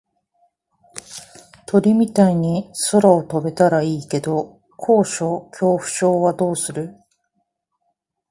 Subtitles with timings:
[1.67, 6.95] 鳥みたいに空を飛べたらいいけど高所恐怖症はどうする？